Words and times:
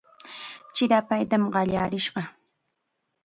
Chirapaytam 0.75 1.45
qallarishqa. 1.53 2.23